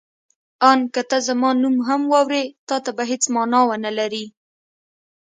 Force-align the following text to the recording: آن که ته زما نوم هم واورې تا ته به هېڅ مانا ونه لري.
آن 0.71 0.79
که 0.93 1.01
ته 1.09 1.17
زما 1.27 1.49
نوم 1.61 1.75
هم 1.87 2.01
واورې 2.11 2.43
تا 2.67 2.75
ته 2.83 2.91
به 2.97 3.03
هېڅ 3.11 3.23
مانا 3.33 3.61
ونه 3.69 3.91
لري. 3.99 4.25